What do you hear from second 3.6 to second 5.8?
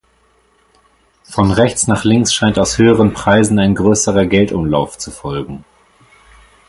größerer Geldumlauf zu folgen.